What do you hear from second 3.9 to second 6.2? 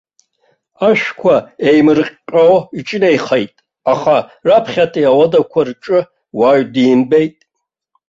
аха раԥхьатәи ауадақәа рҿы